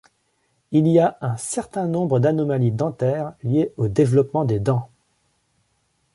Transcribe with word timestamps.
Il 0.71 0.87
y 0.87 0.97
a 0.97 1.19
un 1.21 1.37
certain 1.37 1.85
nombre 1.85 2.19
d'anomalies 2.19 2.71
dentaires 2.71 3.33
liées 3.43 3.71
au 3.77 3.87
développement 3.87 4.45
des 4.45 4.59
dents. 4.59 4.89